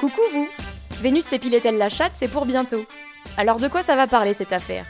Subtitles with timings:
[0.00, 0.48] Coucou vous
[1.00, 2.84] Vénus s'épilait-elle la chatte, c'est pour bientôt.
[3.38, 4.84] Alors de quoi ça va parler cette affaire?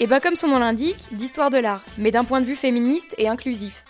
[0.00, 3.14] Eh ben comme son nom l'indique, d'histoire de l'art, mais d'un point de vue féministe
[3.18, 3.84] et inclusif.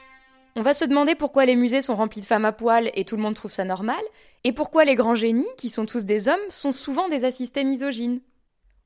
[0.57, 3.17] On va se demander pourquoi les musées sont remplis de femmes à poil et tout
[3.17, 3.97] le monde trouve ça normal,
[4.45, 8.21] et pourquoi les grands génies, qui sont tous des hommes, sont souvent des assistés misogynes.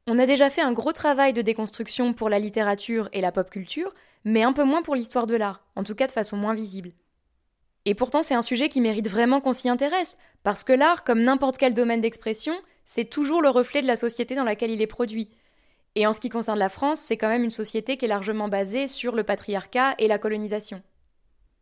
[0.07, 3.51] On a déjà fait un gros travail de déconstruction pour la littérature et la pop
[3.51, 3.93] culture,
[4.25, 6.93] mais un peu moins pour l'histoire de l'art, en tout cas de façon moins visible.
[7.85, 11.23] Et pourtant, c'est un sujet qui mérite vraiment qu'on s'y intéresse, parce que l'art, comme
[11.23, 14.87] n'importe quel domaine d'expression, c'est toujours le reflet de la société dans laquelle il est
[14.87, 15.31] produit.
[15.95, 18.49] Et en ce qui concerne la France, c'est quand même une société qui est largement
[18.49, 20.83] basée sur le patriarcat et la colonisation.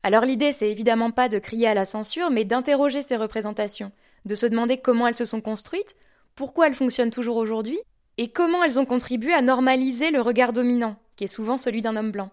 [0.03, 3.93] Alors l'idée, c'est évidemment pas de crier à la censure, mais d'interroger ces représentations,
[4.25, 5.97] de se demander comment elles se sont construites,
[6.35, 7.79] pourquoi elles fonctionnent toujours aujourd'hui,
[8.17, 11.97] et comment elles ont contribué à normaliser le regard dominant, qui est souvent celui d'un
[11.97, 12.31] homme blanc.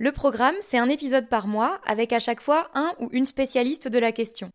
[0.00, 3.86] Le programme, c'est un épisode par mois, avec à chaque fois un ou une spécialiste
[3.86, 4.50] de la question.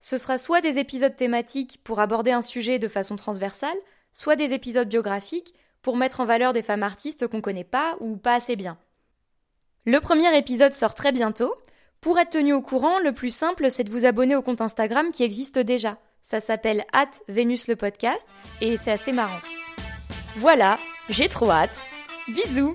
[0.00, 3.76] Ce sera soit des épisodes thématiques pour aborder un sujet de façon transversale,
[4.12, 8.16] soit des épisodes biographiques pour mettre en valeur des femmes artistes qu'on connaît pas ou
[8.16, 8.76] pas assez bien.
[9.86, 11.54] Le premier épisode sort très bientôt.
[12.00, 15.12] Pour être tenu au courant, le plus simple, c'est de vous abonner au compte Instagram
[15.12, 15.96] qui existe déjà.
[16.22, 18.26] Ça s'appelle at Vénus le podcast
[18.60, 19.40] et c'est assez marrant.
[20.38, 20.76] Voilà,
[21.08, 21.84] j'ai trop hâte.
[22.26, 22.74] Bisous